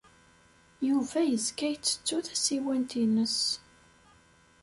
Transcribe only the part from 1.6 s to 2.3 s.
yettettu